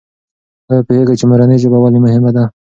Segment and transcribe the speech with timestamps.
[0.69, 2.43] آیا پوهېږې چې مورنۍ ژبه ولې مهمه ده؟